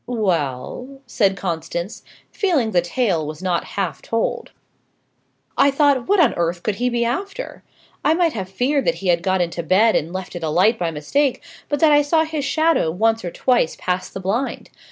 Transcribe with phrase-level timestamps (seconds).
[0.07, 2.01] "Well," said Constance,
[2.31, 4.49] feeling the tale was not half told.
[5.55, 7.61] "I thought, what on earth could he be after?
[8.03, 10.89] I might have feared that he had got into bed and left it alight by
[10.89, 14.71] mistake, but that I saw his shadow once or twice pass the blind.